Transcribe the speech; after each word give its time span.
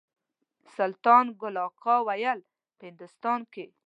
سلطان 0.75 1.25
ګل 1.41 1.55
اکا 1.65 1.95
ویل 2.07 2.39
په 2.77 2.83
هندوستان 2.89 3.39
کې. 3.53 3.65